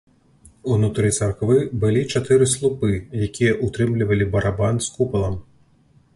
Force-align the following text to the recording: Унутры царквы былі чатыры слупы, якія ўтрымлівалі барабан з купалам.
Унутры 0.75 1.11
царквы 1.17 1.57
былі 1.83 2.01
чатыры 2.13 2.47
слупы, 2.55 2.91
якія 3.29 3.53
ўтрымлівалі 3.69 4.31
барабан 4.39 4.85
з 4.89 4.93
купалам. 4.99 5.39